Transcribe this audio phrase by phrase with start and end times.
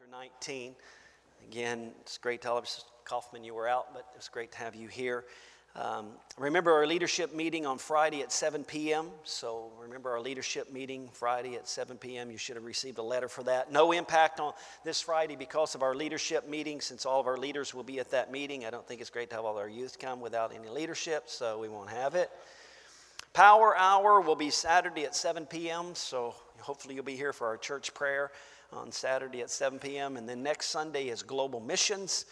[0.00, 0.74] chapter 19.
[1.48, 2.68] Again, it's great to have
[3.04, 5.24] Kaufman, you were out, but it's great to have you here.
[5.76, 9.08] Um, remember our leadership meeting on Friday at 7 p.m.
[9.24, 12.30] So remember our leadership meeting Friday at 7 p.m.
[12.30, 13.72] You should have received a letter for that.
[13.72, 14.52] No impact on
[14.84, 18.10] this Friday because of our leadership meeting, since all of our leaders will be at
[18.10, 18.64] that meeting.
[18.64, 21.58] I don't think it's great to have all our youth come without any leadership, so
[21.58, 22.30] we won't have it.
[23.32, 25.94] Power hour will be Saturday at 7 p.m.
[25.94, 28.30] So hopefully you'll be here for our church prayer
[28.72, 30.16] on Saturday at 7 p.m.
[30.16, 32.26] And then next Sunday is Global Missions.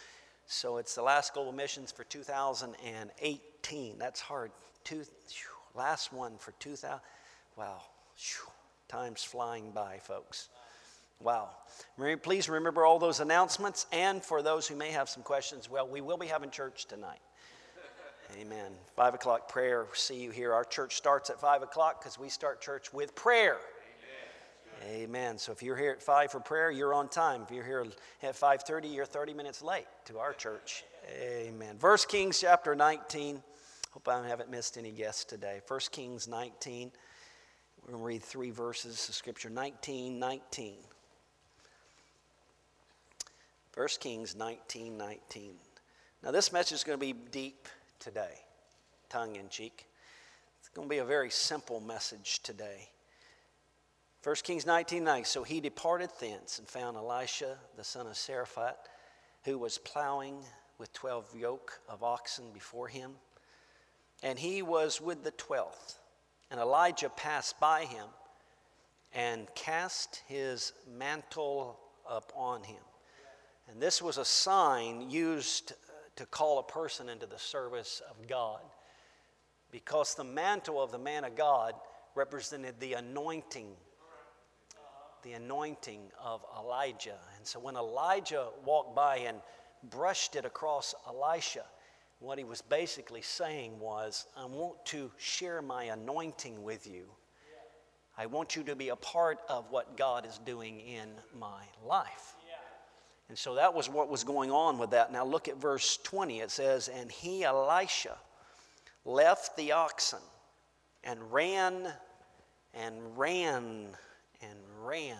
[0.46, 3.98] So it's the last Global Missions for 2018.
[3.98, 4.50] That's hard.
[4.84, 5.04] Two,
[5.74, 6.98] last one for 2000.
[7.56, 7.82] Wow.
[8.88, 10.48] Time's flying by, folks.
[11.20, 11.50] Wow.
[12.22, 13.86] Please remember all those announcements.
[13.92, 17.20] And for those who may have some questions, well, we will be having church tonight.
[18.40, 18.72] Amen.
[18.94, 19.86] Five o'clock prayer.
[19.94, 20.52] See you here.
[20.52, 23.56] Our church starts at five o'clock because we start church with prayer.
[24.84, 25.38] Amen.
[25.38, 27.42] So if you're here at 5 for prayer, you're on time.
[27.42, 27.84] If you're here
[28.22, 30.84] at 5:30, you're 30 minutes late to our church.
[31.10, 31.78] Amen.
[31.78, 33.42] First Kings chapter 19.
[33.92, 35.60] Hope I haven't missed any guests today.
[35.66, 36.92] 1 Kings 19.
[37.82, 40.76] We're going to read three verses of scripture 19, 19.
[43.74, 45.54] 1 Kings 19, 19.
[46.22, 48.34] Now, this message is going to be deep today,
[49.08, 49.86] tongue in cheek.
[50.60, 52.88] It's going to be a very simple message today.
[54.24, 55.24] 1 Kings 19 9.
[55.24, 58.74] So he departed thence and found Elisha, the son of Saraphat,
[59.44, 60.38] who was plowing
[60.78, 63.12] with 12 yoke of oxen before him.
[64.22, 65.98] And he was with the twelfth.
[66.50, 68.06] And Elijah passed by him
[69.12, 71.78] and cast his mantle
[72.08, 72.82] upon him.
[73.70, 75.74] And this was a sign used uh,
[76.16, 78.60] to call a person into the service of God.
[79.70, 81.74] Because the mantle of the man of God
[82.14, 83.68] represented the anointing
[85.22, 87.18] the anointing of Elijah.
[87.36, 89.38] And so when Elijah walked by and
[89.90, 91.64] brushed it across Elisha,
[92.20, 97.04] what he was basically saying was, I want to share my anointing with you.
[98.16, 101.08] I want you to be a part of what God is doing in
[101.38, 102.34] my life.
[103.28, 105.12] And so that was what was going on with that.
[105.12, 106.40] Now look at verse 20.
[106.40, 108.16] It says, And he, Elisha,
[109.04, 110.20] left the oxen
[111.04, 111.92] and ran
[112.74, 113.88] and ran
[114.88, 115.16] ran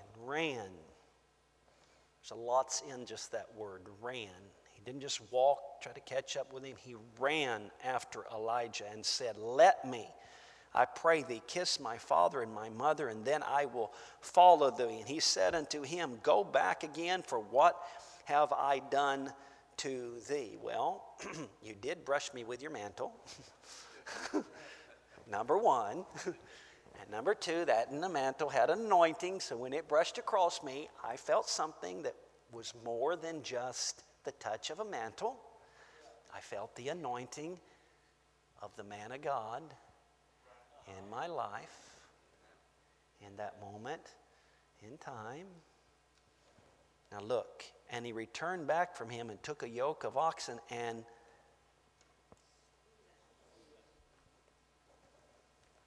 [0.00, 0.70] and ran.
[2.22, 4.28] There's a lot's in just that word, ran.
[4.72, 6.76] He didn't just walk, try to catch up with him.
[6.78, 10.06] He ran after Elijah and said, Let me,
[10.74, 15.00] I pray thee, kiss my father and my mother, and then I will follow thee.
[15.00, 17.76] And he said unto him, Go back again, for what
[18.24, 19.30] have I done
[19.78, 20.56] to thee?
[20.62, 21.04] Well,
[21.62, 23.12] you did brush me with your mantle.
[25.30, 26.06] Number one.
[27.02, 30.88] And number two, that in the mantle had anointing, so when it brushed across me,
[31.04, 32.14] I felt something that
[32.52, 35.36] was more than just the touch of a mantle.
[36.32, 37.58] I felt the anointing
[38.62, 39.64] of the man of God
[40.86, 41.96] in my life
[43.20, 44.14] in that moment
[44.88, 45.46] in time.
[47.10, 51.04] Now look, and he returned back from him and took a yoke of oxen and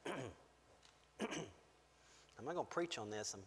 [2.45, 3.33] I'm not going to preach on this.
[3.33, 3.41] I'm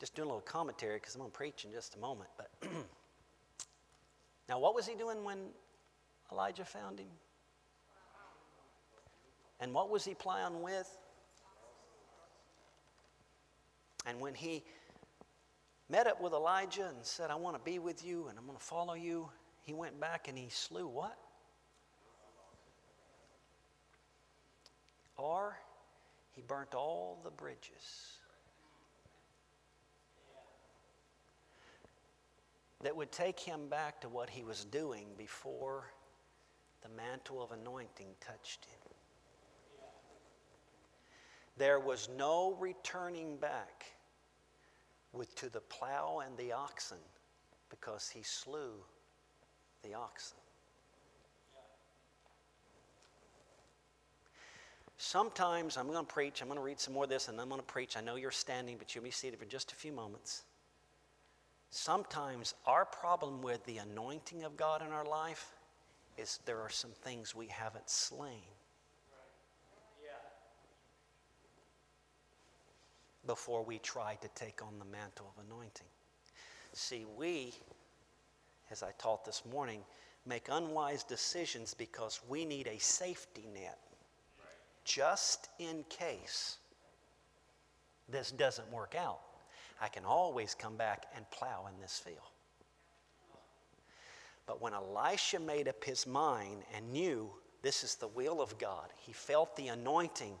[0.00, 2.28] just doing a little commentary because I'm going to preach in just a moment.
[2.36, 2.50] But
[4.48, 5.38] now, what was he doing when
[6.32, 7.06] Elijah found him?
[9.60, 10.98] And what was he plowing with?
[14.04, 14.64] And when he
[15.88, 18.58] met up with Elijah and said, I want to be with you and I'm going
[18.58, 19.28] to follow you,
[19.62, 21.16] he went back and he slew what?
[25.16, 25.56] Or
[26.32, 28.18] he burnt all the bridges
[32.84, 35.90] that would take him back to what he was doing before
[36.82, 38.92] the mantle of anointing touched him.
[41.56, 43.86] There was no returning back
[45.14, 46.98] with to the plow and the oxen
[47.70, 48.72] because he slew
[49.82, 50.36] the oxen.
[54.98, 57.48] Sometimes I'm going to preach, I'm going to read some more of this, and I'm
[57.48, 57.96] going to preach.
[57.96, 60.42] I know you're standing, but you'll be seated for just a few moments.
[61.76, 65.50] Sometimes our problem with the anointing of God in our life
[66.16, 68.44] is there are some things we haven't slain.
[73.26, 75.88] Before we try to take on the mantle of anointing.
[76.74, 77.52] See, we,
[78.70, 79.80] as I taught this morning,
[80.24, 83.80] make unwise decisions because we need a safety net
[84.84, 86.58] just in case
[88.08, 89.22] this doesn't work out.
[89.80, 92.18] I can always come back and plow in this field.
[94.46, 97.30] But when Elisha made up his mind and knew
[97.62, 100.34] this is the will of God, he felt the anointing.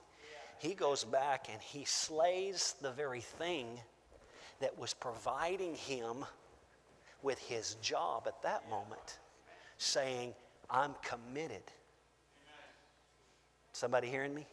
[0.58, 3.80] He goes back and he slays the very thing
[4.60, 6.24] that was providing him
[7.22, 9.18] with his job at that moment,
[9.78, 10.34] saying,
[10.70, 11.62] I'm committed.
[13.72, 14.46] Somebody hearing me?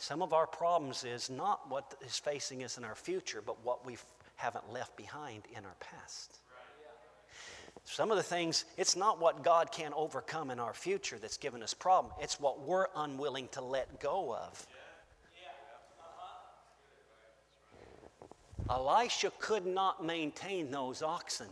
[0.00, 3.84] Some of our problems is not what is facing us in our future, but what
[3.84, 3.98] we
[4.36, 6.38] haven't left behind in our past.
[7.84, 11.62] Some of the things, it's not what God can overcome in our future that's given
[11.62, 12.14] us problem.
[12.18, 14.66] It's what we're unwilling to let go of.
[18.70, 21.48] Elisha could not maintain those oxen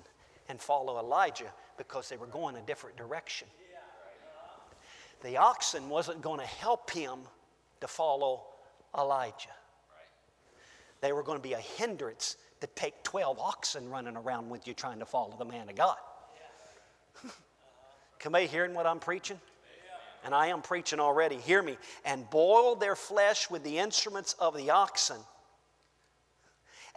[0.48, 3.46] and follow Elijah because they were going a different direction.
[5.22, 7.18] The oxen wasn't going to help him
[7.80, 8.44] to follow
[8.96, 9.54] Elijah.
[11.00, 14.74] They were going to be a hindrance to take 12 oxen running around with you
[14.74, 15.96] trying to follow the man of God.
[18.18, 19.40] Come you hearing what I'm preaching?
[20.24, 21.36] And I am preaching already.
[21.36, 21.78] Hear me.
[22.04, 25.18] And boil their flesh with the instruments of the oxen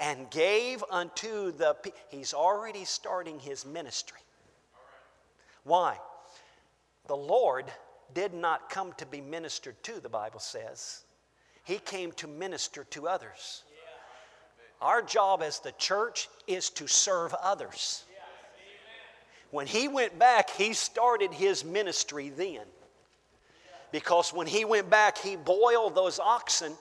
[0.02, 1.76] and gave unto the
[2.10, 4.20] he's already starting his ministry
[5.64, 5.98] why
[7.08, 7.66] the lord
[8.14, 11.04] did not come to be ministered to the bible says.
[11.64, 13.64] He came to minister to others.
[14.82, 18.04] Our job as the church is to serve others.
[19.52, 22.66] When he went back he started his ministry then.
[23.92, 26.74] Because when he went back he boiled those oxen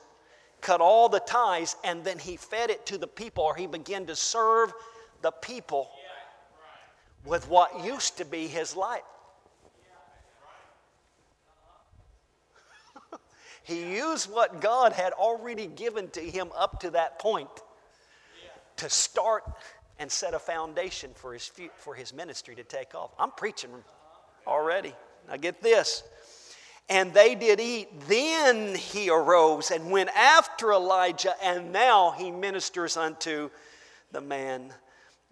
[0.61, 4.07] cut all the ties, and then he fed it to the people, or he began
[4.07, 4.73] to serve
[5.23, 5.91] the people
[7.25, 9.03] with what used to be his life.
[13.63, 17.49] He used what God had already given to him up to that point
[18.77, 19.45] to start
[19.99, 23.11] and set a foundation for his, for his ministry to take off.
[23.19, 23.71] I'm preaching
[24.47, 24.95] already.
[25.29, 26.03] Now, get this
[26.91, 27.89] and they did eat.
[28.09, 33.49] Then he arose and went after Elijah, and now he ministers unto
[34.11, 34.75] the man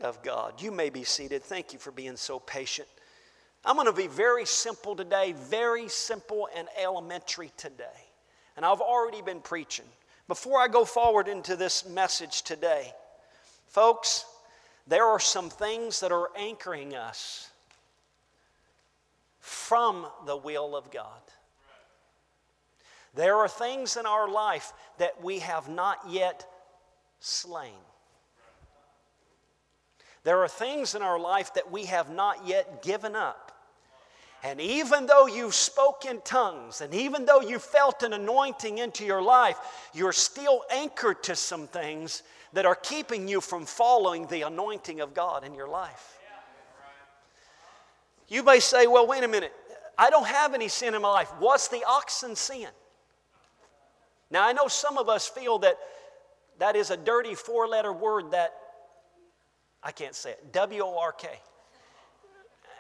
[0.01, 0.63] of God.
[0.63, 1.43] You may be seated.
[1.43, 2.89] Thank you for being so patient.
[3.65, 7.85] I'm going to be very simple today, very simple and elementary today.
[8.59, 9.85] And I've already been preaching.
[10.27, 12.93] Before I go forward into this message today,
[13.69, 14.25] folks,
[14.89, 17.53] there are some things that are anchoring us
[19.39, 21.21] from the will of God.
[23.15, 26.45] There are things in our life that we have not yet
[27.21, 27.79] slain.
[30.25, 33.48] There are things in our life that we have not yet given up.
[34.45, 39.05] And even though you spoke in tongues, and even though you felt an anointing into
[39.05, 39.57] your life,
[39.93, 45.13] you're still anchored to some things that are keeping you from following the anointing of
[45.13, 46.19] God in your life.
[48.29, 49.53] You may say, well, wait a minute,
[49.97, 51.33] I don't have any sin in my life.
[51.39, 52.69] What's the oxen sin?
[54.31, 55.79] Now, I know some of us feel that
[56.59, 58.53] that is a dirty four letter word that
[59.83, 61.29] I can't say it W O R K.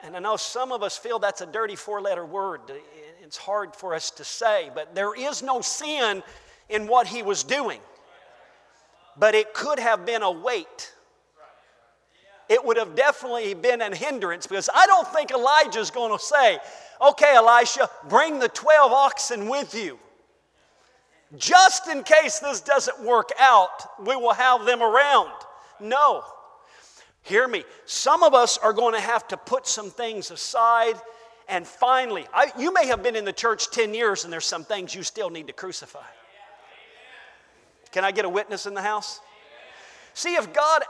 [0.03, 2.61] And I know some of us feel that's a dirty four letter word.
[3.23, 6.23] It's hard for us to say, but there is no sin
[6.69, 7.81] in what he was doing.
[9.19, 10.93] But it could have been a weight.
[12.49, 16.59] It would have definitely been a hindrance because I don't think Elijah's going to say,
[17.01, 19.99] okay, Elisha, bring the 12 oxen with you.
[21.37, 25.33] Just in case this doesn't work out, we will have them around.
[25.79, 26.25] No.
[27.29, 27.65] Hear me.
[27.85, 30.95] Some of us are going to have to put some things aside.
[31.47, 34.65] And finally, I, you may have been in the church 10 years and there's some
[34.65, 36.01] things you still need to crucify.
[37.93, 39.21] Can I get a witness in the house?
[40.15, 40.83] See, if God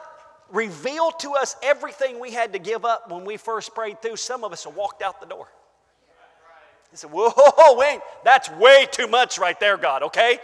[0.52, 4.44] revealed to us everything we had to give up when we first prayed through, some
[4.44, 5.48] of us have walked out the door.
[6.92, 10.38] He said, Whoa, wait, that's way too much right there, God, okay?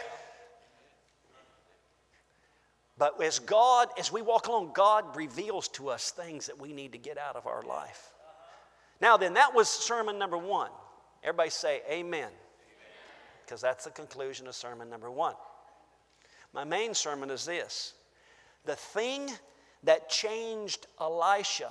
[2.96, 6.92] But as God, as we walk along, God reveals to us things that we need
[6.92, 8.12] to get out of our life.
[9.00, 10.70] Now, then, that was sermon number one.
[11.22, 12.30] Everybody say amen.
[13.44, 15.34] Because that's the conclusion of sermon number one.
[16.52, 17.94] My main sermon is this
[18.64, 19.30] the thing
[19.82, 21.70] that changed Elisha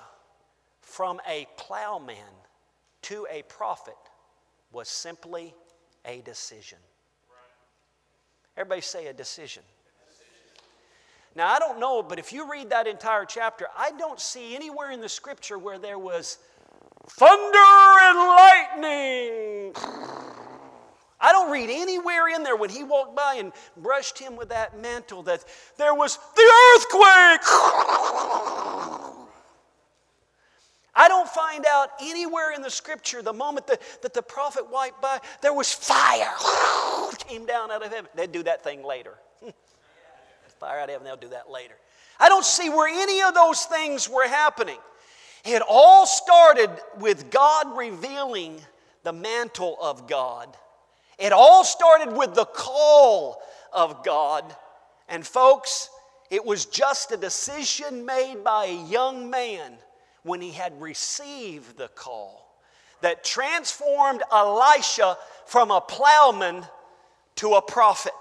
[0.81, 2.17] from a plowman
[3.03, 3.95] to a prophet
[4.71, 5.55] was simply
[6.05, 6.77] a decision.
[8.57, 9.63] Everybody say a decision.
[11.35, 14.91] Now, I don't know, but if you read that entire chapter, I don't see anywhere
[14.91, 16.37] in the scripture where there was
[17.07, 17.57] thunder
[18.01, 18.17] and
[18.83, 19.73] lightning.
[21.19, 24.79] I don't read anywhere in there when he walked by and brushed him with that
[24.79, 25.43] mantle that
[25.77, 27.47] there was the earthquake.
[30.95, 35.01] I don't find out anywhere in the scripture the moment that, that the prophet wiped
[35.01, 36.35] by, there was fire
[37.17, 38.09] came down out of heaven.
[38.15, 39.15] They'd do that thing later.
[40.63, 41.73] Fire out of heaven, they'll do that later.
[42.19, 44.77] I don't see where any of those things were happening.
[45.43, 48.61] It all started with God revealing
[49.03, 50.55] the mantle of God.
[51.19, 53.41] It all started with the call
[53.73, 54.55] of God.
[55.09, 55.89] And folks,
[56.31, 59.73] it was just a decision made by a young man
[60.23, 62.57] when he had received the call
[63.01, 66.63] that transformed Elisha from a plowman
[67.35, 68.13] to a prophet,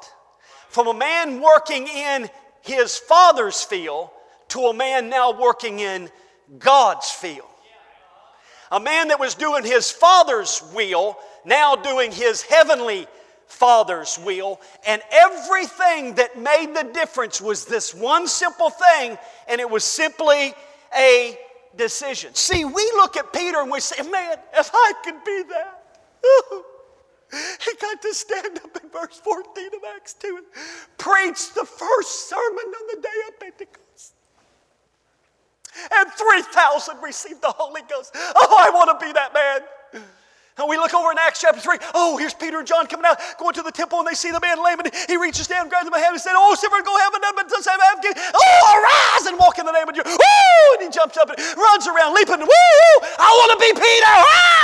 [0.73, 2.31] from a man working in
[2.63, 4.09] his father's field
[4.49, 6.11] to a man now working in
[6.59, 7.47] God's field.
[8.71, 13.07] A man that was doing his father's will, now doing his heavenly
[13.47, 14.63] father's will.
[14.87, 20.55] And everything that made the difference was this one simple thing, and it was simply
[20.97, 21.39] a
[21.77, 22.35] decision.
[22.35, 26.63] See, we look at Peter and we say, man, if I could be that.
[27.65, 30.47] He got to stand up in verse 14 of Acts 2 and
[30.99, 34.15] preach the first sermon on the day of Pentecost.
[35.95, 38.13] And 3,000 received the Holy Ghost.
[38.15, 39.61] Oh, I want to be that man.
[40.59, 41.79] And we look over in Acts chapter 3.
[41.95, 44.41] Oh, here's Peter and John coming out, going to the temple, and they see the
[44.41, 46.93] man lame, and he reaches down, grabs him by hand, and said, Oh, Silver, go
[46.99, 50.13] heaven, but does have Oh, arise and walk in the name of Jesus.
[50.13, 50.77] Woo!
[50.77, 52.45] And he jumps up and runs around, leaping.
[52.45, 52.93] Woo!
[53.17, 54.13] I want to be Peter.
[54.13, 54.62] Ah!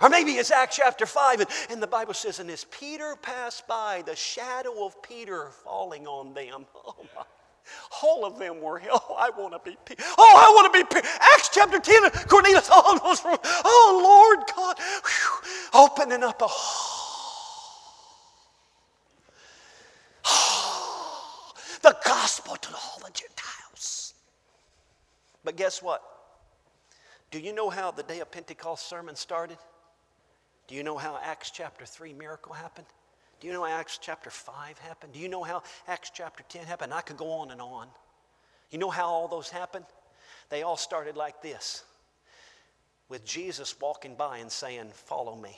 [0.00, 3.66] Or maybe it's Acts chapter 5, and, and the Bible says, And as Peter passed
[3.66, 6.66] by, the shadow of Peter falling on them.
[6.86, 7.24] Oh, my.
[8.02, 10.02] All of them were, oh, I want to be Peter.
[10.16, 11.06] Oh, I want to be Peter.
[11.20, 15.40] Acts chapter 10, Cornelius, oh, those, oh Lord God, whew,
[15.74, 16.46] opening up a,
[20.24, 21.52] oh,
[21.82, 24.14] the gospel to all the Gentiles.
[25.44, 26.02] But guess what?
[27.30, 29.58] Do you know how the day of Pentecost sermon started?
[30.68, 32.86] Do you know how Acts chapter 3 miracle happened?
[33.40, 35.14] Do you know how Acts chapter 5 happened?
[35.14, 36.92] Do you know how Acts chapter 10 happened?
[36.92, 37.88] I could go on and on.
[38.70, 39.86] You know how all those happened?
[40.50, 41.84] They all started like this
[43.08, 45.56] with Jesus walking by and saying, Follow me.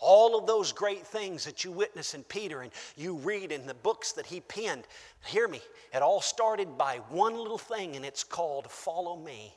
[0.00, 3.74] All of those great things that you witness in Peter and you read in the
[3.74, 4.84] books that he penned,
[5.24, 5.60] hear me,
[5.92, 9.52] it all started by one little thing, and it's called Follow Me.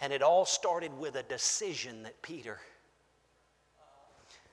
[0.00, 2.58] And it all started with a decision that Peter.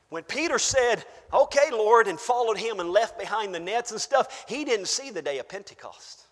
[0.10, 4.46] When Peter said, Okay, Lord, and followed him and left behind the nets and stuff,
[4.48, 6.28] he didn't see the day of Pentecost.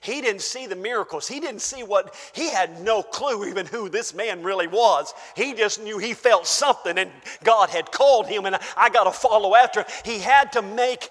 [0.00, 1.26] He didn't see the miracles.
[1.26, 5.12] He didn't see what, he had no clue even who this man really was.
[5.34, 7.10] He just knew he felt something and
[7.42, 9.84] God had called him and I got to follow after.
[10.04, 11.08] He had to make,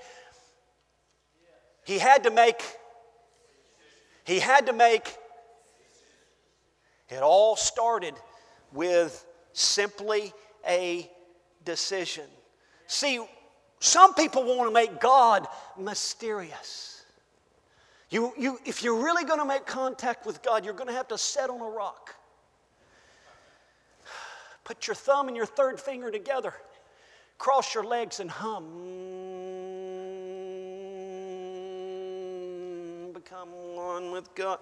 [1.86, 2.62] he had to make,
[4.24, 5.16] he had to make
[7.10, 8.14] it all started
[8.74, 10.34] with simply
[10.68, 11.10] a
[11.64, 12.26] decision.
[12.88, 13.24] See,
[13.80, 15.48] some people want to make God
[15.78, 17.04] mysterious.
[18.10, 21.10] You, you, if you're really going to make contact with God, you're going to have
[21.10, 22.16] to sit on a rock.
[24.64, 26.54] Put your thumb and your third finger together,
[27.38, 28.66] cross your legs, and hum.
[33.14, 34.60] Become one with God.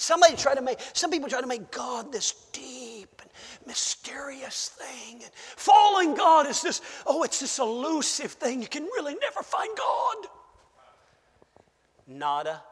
[0.00, 3.30] Somebody try to make, some people try to make God this deep and
[3.66, 5.16] mysterious thing.
[5.22, 8.62] And following God is this, oh, it's this elusive thing.
[8.62, 10.16] You can really never find God.
[12.06, 12.62] Nada.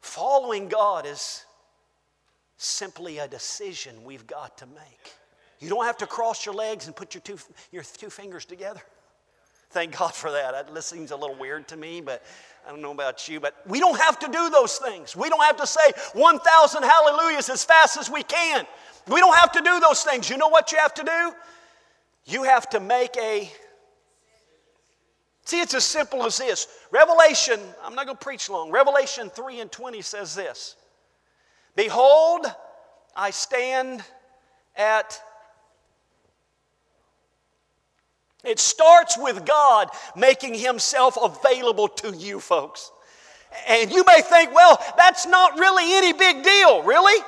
[0.00, 1.44] Following God is
[2.56, 5.14] simply a decision we've got to make.
[5.58, 7.38] You don't have to cross your legs and put your two,
[7.72, 8.82] your two fingers together.
[9.74, 10.72] Thank God for that.
[10.72, 12.22] That seems a little weird to me, but
[12.64, 15.16] I don't know about you, but we don't have to do those things.
[15.16, 15.80] We don't have to say
[16.12, 18.68] 1,000 hallelujahs as fast as we can.
[19.08, 20.30] We don't have to do those things.
[20.30, 21.32] You know what you have to do?
[22.26, 23.50] You have to make a.
[25.44, 26.68] See, it's as simple as this.
[26.92, 28.70] Revelation, I'm not going to preach long.
[28.70, 30.76] Revelation 3 and 20 says this
[31.74, 32.46] Behold,
[33.16, 34.04] I stand
[34.76, 35.20] at
[38.44, 42.90] It starts with God making Himself available to you, folks.
[43.68, 47.22] And you may think, well, that's not really any big deal, really?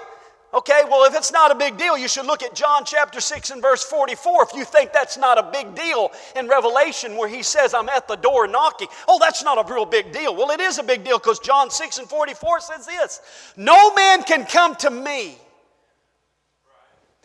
[0.55, 3.51] Okay, well, if it's not a big deal, you should look at John chapter 6
[3.51, 7.43] and verse 44 if you think that's not a big deal in Revelation where he
[7.43, 8.89] says, I'm at the door knocking.
[9.07, 10.35] Oh, that's not a real big deal.
[10.35, 13.21] Well, it is a big deal because John 6 and 44 says this
[13.57, 15.37] No man can come to me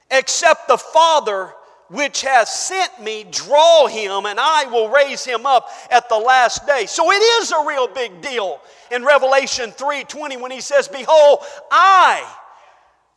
[0.09, 1.53] except the Father
[1.91, 6.65] which has sent me draw him, and I will raise him up at the last
[6.65, 6.85] day.
[6.85, 12.25] So it is a real big deal in Revelation 3:20 when he says, Behold, I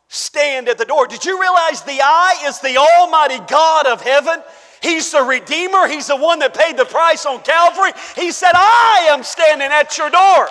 [0.09, 1.07] stand at the door.
[1.07, 4.43] Did you realize the I is the Almighty God of heaven?
[4.81, 5.87] He's the Redeemer.
[5.87, 7.91] He's the one that paid the price on Calvary.
[8.15, 10.49] He said, I am standing at your door.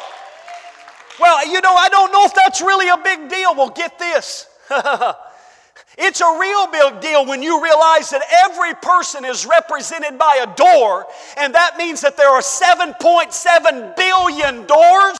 [1.20, 3.54] Well, you know, I don't know if that's really a big deal.
[3.54, 4.48] Well, get this.
[5.96, 10.54] It's a real big deal when you realize that every person is represented by a
[10.56, 15.16] door, and that means that there are 7.7 billion doors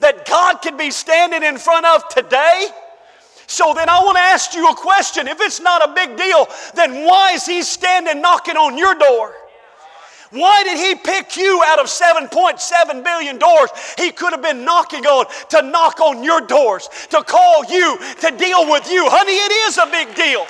[0.00, 2.66] that God could be standing in front of today.
[3.46, 5.28] So then I want to ask you a question.
[5.28, 9.34] If it's not a big deal, then why is He standing knocking on your door?
[10.34, 15.06] Why did he pick you out of 7.7 billion doors he could have been knocking
[15.06, 19.06] on to knock on your doors, to call you, to deal with you?
[19.08, 20.44] Honey, it is a big deal.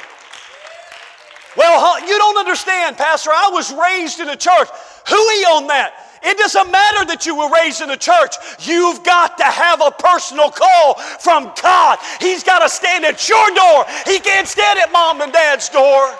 [1.54, 3.30] Well, you don't understand, Pastor.
[3.30, 4.68] I was raised in a church.
[5.08, 5.92] Who Hooey on that.
[6.22, 8.36] It doesn't matter that you were raised in a church.
[8.60, 11.98] You've got to have a personal call from God.
[12.18, 13.84] He's got to stand at your door.
[14.06, 16.14] He can't stand at mom and dad's door.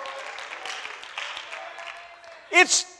[2.51, 2.94] It's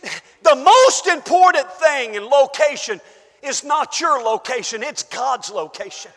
[0.45, 3.01] the most important thing in location
[3.43, 6.11] is not your location, it's God's location.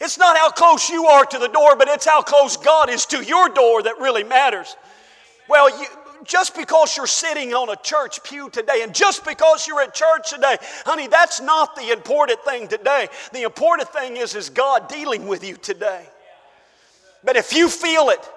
[0.00, 3.06] It's not how close you are to the door, but it's how close God is
[3.06, 4.76] to your door that really matters.
[5.48, 5.86] Well, you,
[6.24, 10.30] just because you're sitting on a church pew today and just because you're at church
[10.30, 13.08] today, honey, that's not the important thing today.
[13.32, 16.04] The important thing is, is God dealing with you today.
[17.22, 18.28] But if you feel it,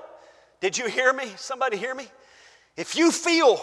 [0.62, 1.25] did you hear me?
[1.38, 2.07] Somebody hear me?
[2.77, 3.60] If you feel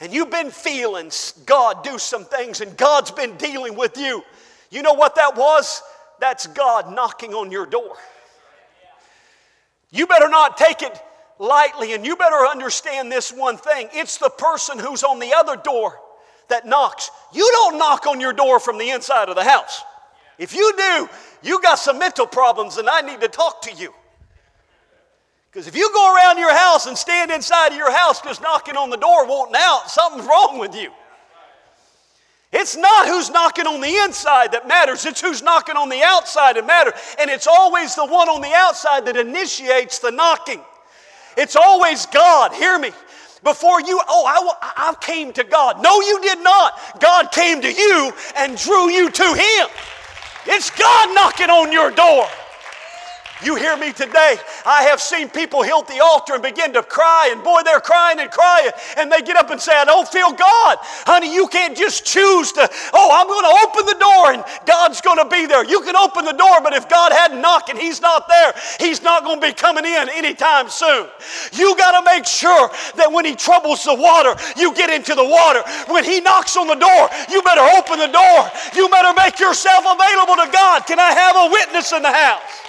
[0.00, 1.10] and you've been feeling
[1.46, 4.22] God do some things and God's been dealing with you,
[4.70, 5.82] you know what that was?
[6.20, 7.96] That's God knocking on your door.
[9.90, 11.00] You better not take it
[11.38, 15.56] lightly and you better understand this one thing it's the person who's on the other
[15.56, 15.98] door
[16.48, 17.10] that knocks.
[17.32, 19.82] You don't knock on your door from the inside of the house.
[20.38, 21.08] If you do,
[21.42, 23.92] you got some mental problems and I need to talk to you.
[25.58, 28.76] Because if you go around your house and stand inside of your house just knocking
[28.76, 30.92] on the door, wanting out, something's wrong with you.
[32.52, 36.54] It's not who's knocking on the inside that matters, it's who's knocking on the outside
[36.54, 36.92] that matters.
[37.18, 40.60] And it's always the one on the outside that initiates the knocking.
[41.36, 42.52] It's always God.
[42.52, 42.92] Hear me.
[43.42, 45.82] Before you, oh, I, I came to God.
[45.82, 47.00] No, you did not.
[47.00, 49.68] God came to you and drew you to Him.
[50.46, 52.28] It's God knocking on your door.
[53.44, 54.36] You hear me today?
[54.66, 58.18] I have seen people hit the altar and begin to cry, and boy, they're crying
[58.18, 60.78] and crying, and they get up and say, I don't feel God.
[61.06, 65.00] Honey, you can't just choose to, oh, I'm going to open the door and God's
[65.00, 65.64] going to be there.
[65.64, 69.02] You can open the door, but if God hadn't knocked and He's not there, He's
[69.02, 71.06] not going to be coming in anytime soon.
[71.52, 75.24] You got to make sure that when He troubles the water, you get into the
[75.24, 75.62] water.
[75.86, 78.50] When He knocks on the door, you better open the door.
[78.74, 80.86] You better make yourself available to God.
[80.86, 82.67] Can I have a witness in the house?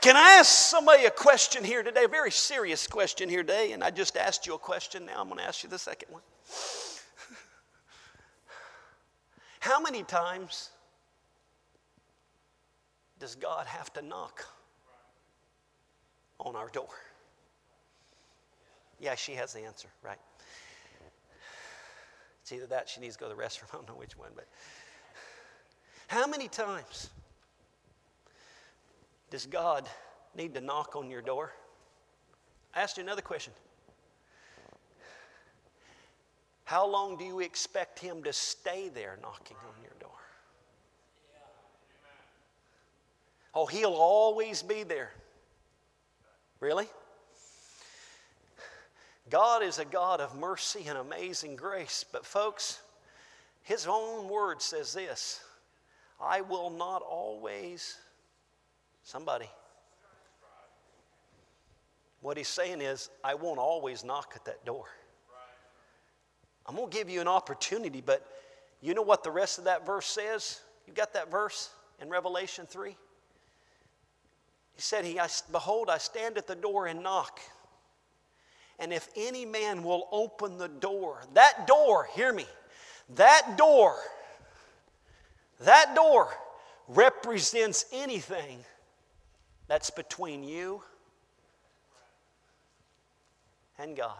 [0.00, 2.04] Can I ask somebody a question here today?
[2.04, 5.04] A very serious question here today, and I just asked you a question.
[5.04, 6.22] Now I'm going to ask you the second one.
[9.60, 10.70] How many times
[13.18, 14.46] does God have to knock
[16.38, 16.88] on our door?
[18.98, 20.18] Yeah, she has the answer, right?
[22.40, 23.68] It's either that she needs to go to the restroom.
[23.74, 24.48] I don't know which one, but
[26.08, 27.10] how many times
[29.30, 29.88] does God
[30.36, 31.52] need to knock on your door?
[32.74, 33.52] I asked you another question.
[36.64, 40.10] How long do you expect Him to stay there knocking on your door?
[43.54, 45.10] Oh, He'll always be there.
[46.60, 46.86] Really?
[49.30, 52.04] God is a God of mercy and amazing grace.
[52.12, 52.80] But, folks,
[53.62, 55.40] His own word says this
[56.20, 57.96] I will not always
[59.10, 59.50] Somebody.
[62.20, 64.84] What he's saying is, I won't always knock at that door.
[66.64, 68.24] I'm going to give you an opportunity, but
[68.80, 70.60] you know what the rest of that verse says?
[70.86, 71.70] You got that verse
[72.00, 72.90] in Revelation 3?
[72.90, 77.40] He said, he, I, Behold, I stand at the door and knock.
[78.78, 82.46] And if any man will open the door, that door, hear me,
[83.16, 83.96] that door,
[85.62, 86.32] That door
[86.86, 88.64] represents anything
[89.70, 90.82] that's between you
[93.78, 94.18] and God.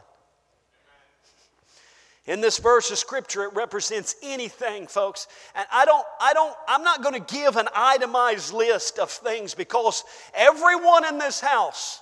[2.27, 5.27] In this verse of scripture, it represents anything, folks.
[5.57, 9.53] And I don't, I don't, I'm not going to give an itemized list of things
[9.53, 12.01] because everyone in this house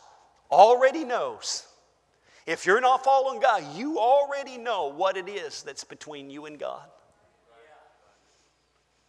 [0.50, 1.66] already knows.
[2.46, 6.58] If you're not following God, you already know what it is that's between you and
[6.58, 6.84] God.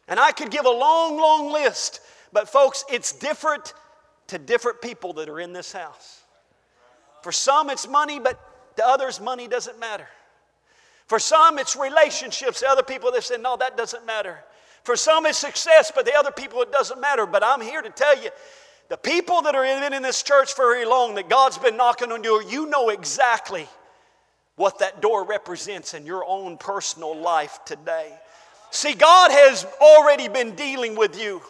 [0.08, 2.00] And I could give a long, long list,
[2.32, 3.74] but folks, it's different
[4.30, 6.22] to different people that are in this house.
[7.22, 8.40] For some, it's money, but
[8.78, 10.08] to others, money doesn't matter.
[11.08, 12.62] For some, it's relationships.
[12.62, 14.40] The other people, they say, no, that doesn't matter.
[14.84, 17.26] For some, it's success, but the other people, it doesn't matter.
[17.26, 18.30] But I'm here to tell you
[18.90, 22.12] the people that are in, in this church for very long, that God's been knocking
[22.12, 23.68] on your door, you know exactly
[24.56, 28.14] what that door represents in your own personal life today.
[28.72, 31.42] See, God has already been dealing with you.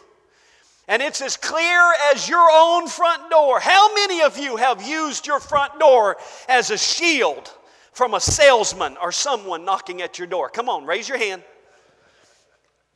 [0.90, 1.80] And it's as clear
[2.12, 3.60] as your own front door.
[3.60, 6.16] How many of you have used your front door
[6.48, 7.48] as a shield
[7.92, 10.48] from a salesman or someone knocking at your door?
[10.48, 11.44] Come on, raise your hand.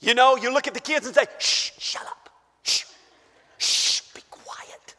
[0.00, 2.28] You know, you look at the kids and say, shh, shut up.
[2.64, 2.82] Shh,
[3.58, 4.96] shh, be quiet.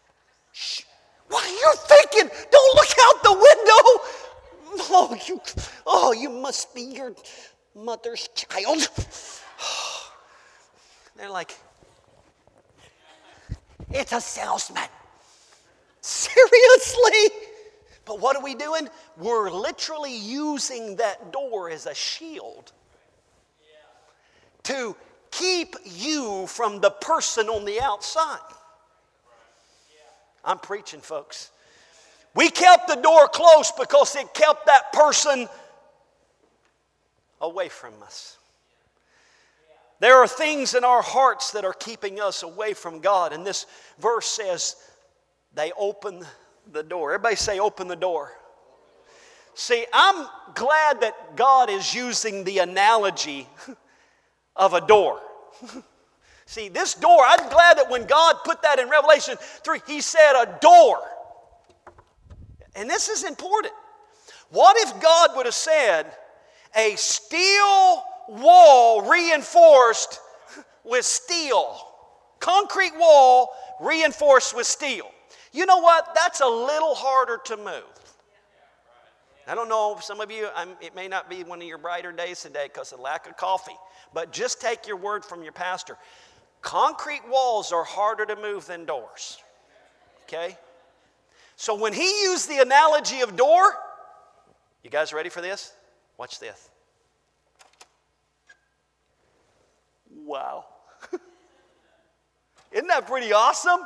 [0.53, 0.83] Shh.
[1.27, 2.29] What are you thinking?
[2.49, 4.03] Don't look out the window.
[4.97, 5.41] Oh, you,
[5.85, 7.13] oh, you must be your
[7.75, 8.87] mother's child.
[11.17, 11.57] They're like,
[13.91, 14.87] it's a salesman.
[16.01, 17.29] Seriously?
[18.05, 18.87] But what are we doing?
[19.17, 22.71] We're literally using that door as a shield
[24.63, 24.95] to
[25.31, 28.39] keep you from the person on the outside.
[30.43, 31.51] I'm preaching, folks.
[32.35, 35.47] We kept the door closed because it kept that person
[37.41, 38.37] away from us.
[40.05, 43.33] There are things in our hearts that are keeping us away from God.
[43.33, 43.65] And this
[43.97, 44.75] verse says,
[45.55, 46.23] they open
[46.71, 47.11] the door.
[47.11, 48.31] Everybody say, open the door.
[49.55, 53.47] See, I'm glad that God is using the analogy
[54.55, 55.21] of a door.
[56.45, 60.39] See, this door, I'm glad that when God put that in Revelation 3, He said
[60.39, 60.99] a door.
[62.75, 63.73] And this is important.
[64.51, 66.05] What if God would have said
[66.75, 70.19] a steel wall reinforced
[70.83, 71.77] with steel?
[72.39, 75.09] Concrete wall reinforced with steel.
[75.51, 76.15] You know what?
[76.15, 77.83] That's a little harder to move.
[79.47, 82.11] I don't know, some of you, I'm, it may not be one of your brighter
[82.11, 83.77] days today because of lack of coffee,
[84.11, 85.97] but just take your word from your pastor.
[86.61, 89.37] Concrete walls are harder to move than doors.
[90.23, 90.57] Okay?
[91.57, 93.75] So when he used the analogy of door,
[94.83, 95.73] you guys ready for this?
[96.17, 96.69] Watch this.
[100.25, 100.65] Wow.
[102.71, 103.79] Isn't that pretty awesome?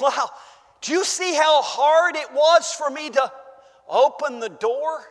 [0.00, 0.30] Wow.
[0.80, 3.32] Do you see how hard it was for me to
[3.88, 5.04] open the door?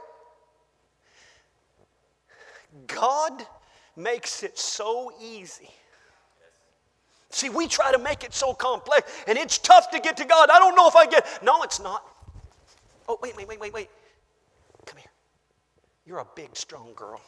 [2.88, 3.46] God
[3.96, 5.70] makes it so easy.
[7.30, 10.50] See, we try to make it so complex, and it's tough to get to God.
[10.50, 11.28] I don't know if I get.
[11.44, 12.06] No, it's not.
[13.10, 13.90] Oh, wait, wait, wait, wait, wait.
[14.86, 15.12] Come here.
[16.06, 17.22] You're a big, strong girl.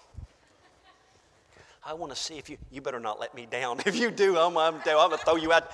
[1.88, 2.58] I want to see if you.
[2.70, 3.80] You better not let me down.
[3.86, 5.72] If you do, I'm, I'm, I'm going to throw you out.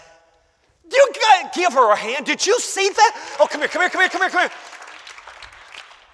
[0.91, 2.25] You gotta give her a hand.
[2.25, 3.37] Did you see that?
[3.39, 4.51] Oh, come here, come here, come here, come here, come here.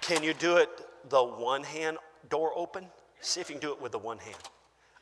[0.00, 0.70] Can you do it
[1.10, 1.98] the one hand
[2.30, 2.86] door open?
[3.20, 4.36] See if you can do it with the one hand.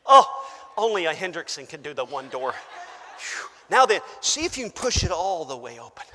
[0.06, 0.26] Oh,
[0.76, 2.52] only a Hendrickson can do the one door.
[2.52, 3.48] Whew.
[3.70, 6.06] Now then, see if you can push it all the way open.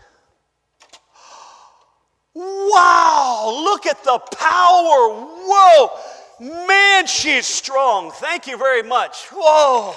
[2.33, 5.13] Wow, look at the power.
[5.13, 5.89] Whoa,
[6.39, 8.11] man, she's strong.
[8.11, 9.27] Thank you very much.
[9.31, 9.95] Whoa,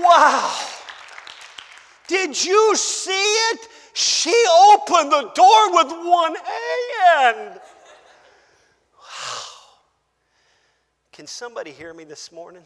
[0.00, 0.66] wow.
[2.06, 3.68] Did you see it?
[3.92, 4.34] She
[4.72, 7.60] opened the door with one hand.
[8.96, 9.40] Wow.
[11.12, 12.62] Can somebody hear me this morning?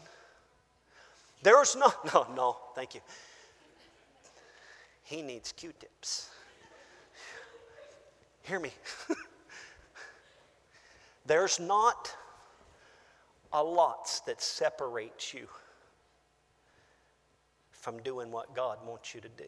[1.41, 3.01] There's no, no, no, thank you.
[5.03, 6.29] He needs Q tips.
[8.43, 8.71] Hear me.
[11.25, 12.15] There's not
[13.51, 15.47] a lot that separates you
[17.71, 19.43] from doing what God wants you to do.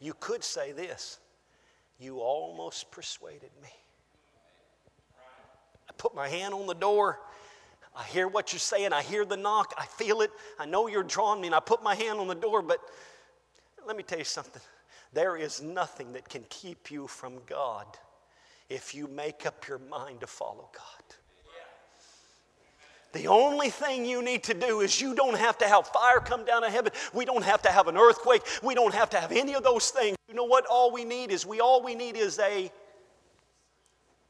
[0.00, 1.18] You could say this
[1.98, 3.70] You almost persuaded me.
[5.88, 7.20] I put my hand on the door.
[7.94, 8.92] I hear what you're saying.
[8.92, 9.74] I hear the knock.
[9.76, 10.30] I feel it.
[10.58, 12.62] I know you're drawing me, and I put my hand on the door.
[12.62, 12.78] But
[13.84, 14.62] let me tell you something
[15.12, 17.86] there is nothing that can keep you from God
[18.70, 20.84] if you make up your mind to follow God.
[23.12, 26.44] The only thing you need to do is you don't have to have fire come
[26.44, 26.92] down to heaven.
[27.12, 28.42] We don't have to have an earthquake.
[28.62, 30.16] We don't have to have any of those things.
[30.28, 30.64] You know what?
[30.66, 32.70] All we need is we all we need is a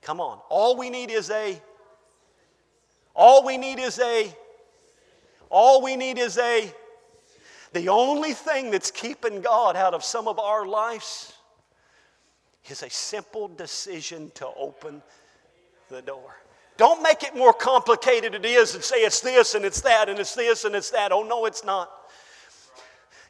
[0.03, 0.41] Come on.
[0.49, 1.61] All we need is a
[3.15, 4.35] all we need is a
[5.51, 6.73] all we need is a
[7.73, 11.35] the only thing that's keeping God out of some of our lives
[12.69, 15.03] is a simple decision to open
[15.89, 16.37] the door.
[16.77, 20.19] Don't make it more complicated it is and say it's this and it's that and
[20.19, 21.13] it's this and it's that.
[21.13, 21.91] Oh, no, it's not.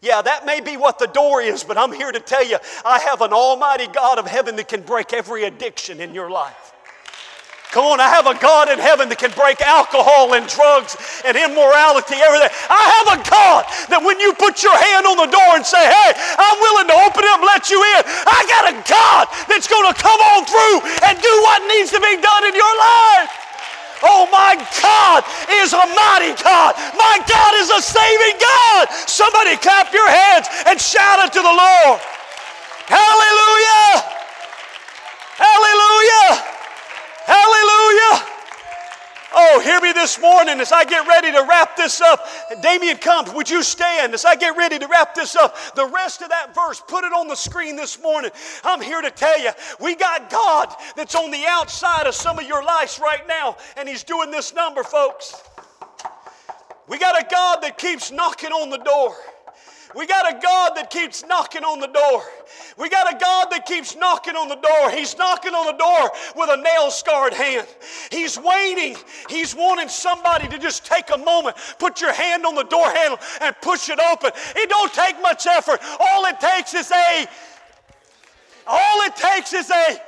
[0.02, 3.00] Yeah, that may be what the door is, but I'm here to tell you I
[3.00, 6.72] have an almighty God of heaven that can break every addiction in your life.
[7.70, 11.38] Come on, I have a God in heaven that can break alcohol and drugs and
[11.38, 12.50] immorality, everything.
[12.66, 13.62] I have a God
[13.94, 16.96] that when you put your hand on the door and say, hey, I'm willing to
[17.06, 20.42] open it up let you in, I got a God that's going to come on
[20.50, 23.30] through and do what needs to be done in your life.
[24.02, 25.22] Oh, my God
[25.62, 26.74] is a mighty God.
[26.98, 28.90] My God is a saving God.
[29.06, 32.02] Somebody clap your hands and shout it to the Lord.
[32.90, 33.94] Hallelujah!
[35.38, 36.59] Hallelujah!
[37.30, 38.26] Hallelujah.
[39.32, 42.26] Oh, hear me this morning as I get ready to wrap this up.
[42.60, 43.32] Damien comes.
[43.32, 45.56] Would you stand as I get ready to wrap this up?
[45.76, 48.32] The rest of that verse, put it on the screen this morning.
[48.64, 52.48] I'm here to tell you, we got God that's on the outside of some of
[52.48, 55.40] your lives right now, and He's doing this number, folks.
[56.88, 59.14] We got a God that keeps knocking on the door.
[59.94, 62.22] We got a God that keeps knocking on the door.
[62.76, 64.90] We got a God that keeps knocking on the door.
[64.90, 67.66] He's knocking on the door with a nail scarred hand.
[68.10, 68.96] He's waiting.
[69.28, 73.18] He's wanting somebody to just take a moment, put your hand on the door handle,
[73.40, 74.30] and push it open.
[74.54, 75.80] It don't take much effort.
[75.98, 77.26] All it takes is a,
[78.66, 80.00] all it takes is a,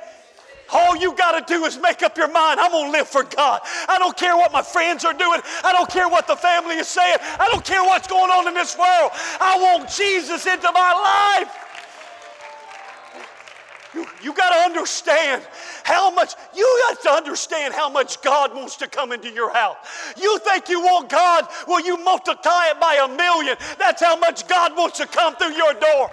[0.73, 2.59] all you got to do is make up your mind.
[2.59, 3.61] I'm going to live for God.
[3.87, 5.39] I don't care what my friends are doing.
[5.63, 7.17] I don't care what the family is saying.
[7.39, 9.11] I don't care what's going on in this world.
[9.39, 11.63] I want Jesus into my life.
[13.93, 15.43] You, you got to understand
[15.83, 19.77] how much, you got to understand how much God wants to come into your house.
[20.19, 23.55] You think you want God, well, you multiply it by a million.
[23.77, 26.11] That's how much God wants to come through your door.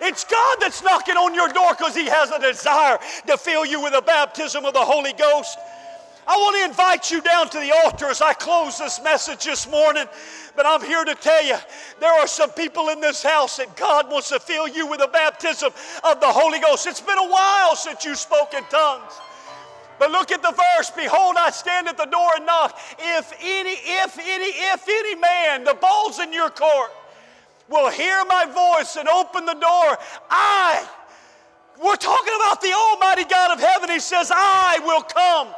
[0.00, 3.82] It's God that's knocking on your door because He has a desire to fill you
[3.82, 5.58] with the baptism of the Holy Ghost.
[6.28, 9.70] I want to invite you down to the altar as I close this message this
[9.70, 10.06] morning.
[10.56, 11.56] But I'm here to tell you
[12.00, 15.06] there are some people in this house that God wants to fill you with the
[15.06, 16.86] baptism of the Holy Ghost.
[16.86, 19.12] It's been a while since you spoke in tongues.
[19.98, 20.90] But look at the verse.
[20.90, 22.78] Behold, I stand at the door and knock.
[22.98, 26.90] If any, if any, if any man, the ball's in your court
[27.68, 29.98] will hear my voice and open the door,
[30.30, 30.86] I,
[31.82, 33.90] we're talking about the Almighty God of heaven.
[33.90, 35.48] He says, I will come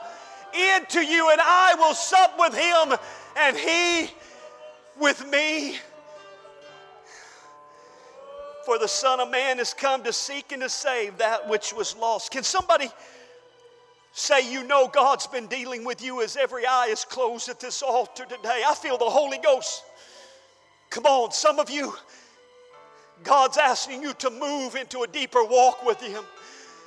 [0.54, 2.98] into you and I will sup with him
[3.36, 4.10] and he
[4.98, 5.76] with me.
[8.64, 11.96] For the Son of Man has come to seek and to save that which was
[11.96, 12.32] lost.
[12.32, 12.90] Can somebody
[14.12, 17.82] say, You know, God's been dealing with you as every eye is closed at this
[17.82, 18.62] altar today?
[18.66, 19.84] I feel the Holy Ghost
[20.90, 21.94] Come on, some of you,
[23.22, 26.24] God's asking you to move into a deeper walk with Him.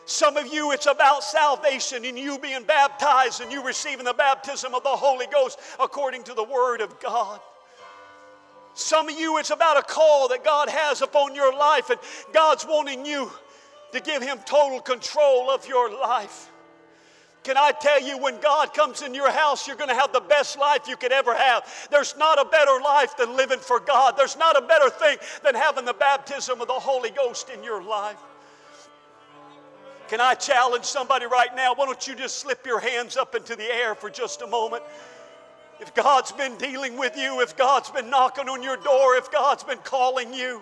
[0.06, 4.74] Some of you, it's about salvation and you being baptized and you receiving the baptism
[4.74, 7.40] of the Holy Ghost according to the Word of God.
[8.74, 12.00] Some of you, it's about a call that God has upon your life, and
[12.34, 13.32] God's wanting you
[13.92, 16.51] to give Him total control of your life.
[17.44, 20.20] Can I tell you, when God comes in your house, you're going to have the
[20.20, 21.88] best life you could ever have.
[21.90, 24.16] There's not a better life than living for God.
[24.16, 27.82] There's not a better thing than having the baptism of the Holy Ghost in your
[27.82, 28.20] life.
[30.08, 31.74] Can I challenge somebody right now?
[31.74, 34.84] Why don't you just slip your hands up into the air for just a moment?
[35.80, 39.64] If God's been dealing with you, if God's been knocking on your door, if God's
[39.64, 40.62] been calling you,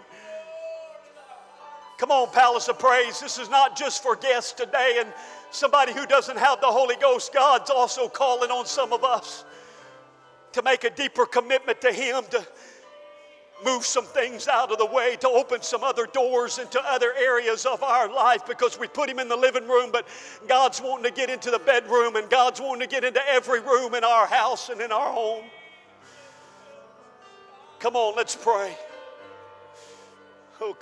[1.98, 3.20] come on, Palace of Praise.
[3.20, 5.12] This is not just for guests today and
[5.52, 9.46] Somebody who doesn't have the Holy Ghost, God's also calling on some of us
[10.54, 12.46] to make a deeper commitment to Him, to
[13.66, 17.66] move some things out of the way, to open some other doors into other areas
[17.66, 20.08] of our life because we put Him in the living room, but
[20.48, 23.96] God's wanting to get into the bedroom and God's wanting to get into every room
[23.96, 25.46] in our house and in our home.
[27.80, 28.78] Come on, let's pray.
[30.62, 30.76] Oh,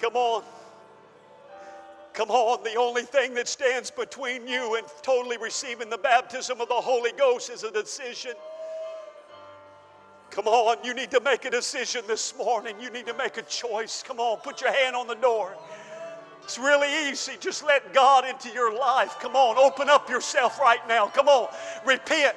[0.00, 0.42] Come on.
[2.12, 6.68] Come on, the only thing that stands between you and totally receiving the baptism of
[6.68, 8.32] the Holy Ghost is a decision.
[10.30, 12.76] Come on, you need to make a decision this morning.
[12.80, 14.02] You need to make a choice.
[14.02, 15.56] Come on, put your hand on the door.
[16.42, 17.32] It's really easy.
[17.38, 19.16] Just let God into your life.
[19.20, 21.06] Come on, open up yourself right now.
[21.06, 21.48] Come on,
[21.86, 22.36] repent.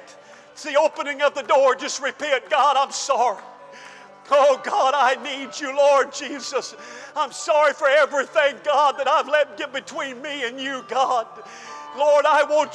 [0.52, 1.74] It's the opening of the door.
[1.74, 2.48] Just repent.
[2.48, 3.42] God, I'm sorry.
[4.30, 6.74] Oh God, I need you, Lord Jesus.
[7.14, 11.26] I'm sorry for everything, God, that I've let get between me and you, God.
[11.96, 12.72] Lord, I want you.